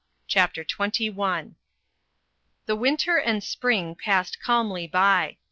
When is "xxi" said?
0.63-1.53